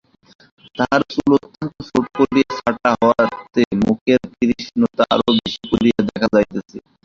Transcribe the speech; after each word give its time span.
তাহার 0.77 1.01
চুল 1.11 1.29
অত্যন্ত 1.37 1.59
ছোটো 1.87 2.09
করিয়া 2.19 2.49
ছাঁটা 2.57 2.89
হওয়াতে 2.93 3.61
মুখের 3.81 4.21
কৃশতা 4.33 5.03
আরো 5.13 5.27
বেশি 5.37 5.61
করিয়া 5.71 5.99
দেখা 6.07 6.27
যাইতেছে। 6.33 6.77